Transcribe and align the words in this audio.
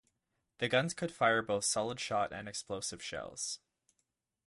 The 0.57 0.67
guns 0.67 0.95
could 0.95 1.11
fire 1.11 1.43
both 1.43 1.63
solid 1.63 1.99
shot 1.99 2.33
and 2.33 2.47
explosive 2.49 3.03
shells. 3.03 3.59